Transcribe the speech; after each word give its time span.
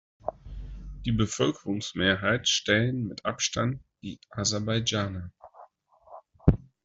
Die 1.05 1.11
Bevölkerungsmehrheit 1.11 2.49
stellen 2.49 3.05
mit 3.05 3.23
Abstand 3.23 3.83
die 4.01 4.19
Aserbaidschaner. 4.31 5.29